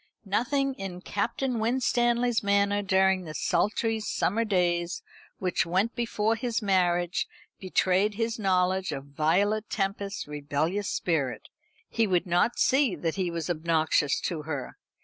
Nothing 0.25 0.73
in 0.79 1.01
Captain 1.01 1.59
Winstanley's 1.59 2.41
manner 2.41 2.81
during 2.81 3.21
the 3.25 3.35
sultry 3.35 3.99
summer 3.99 4.43
days 4.43 5.03
which 5.37 5.63
went 5.63 5.93
before 5.93 6.35
his 6.35 6.59
marriage 6.59 7.27
betrayed 7.59 8.15
his 8.15 8.39
knowledge 8.39 8.91
of 8.91 9.05
Violet 9.05 9.69
Tempest's 9.69 10.27
rebellious 10.27 10.89
spirit. 10.89 11.49
He 11.87 12.07
would 12.07 12.25
not 12.25 12.57
see 12.57 12.95
that 12.95 13.13
he 13.13 13.29
was 13.29 13.47
obnoxious 13.47 14.19
to 14.21 14.41
her. 14.41 14.75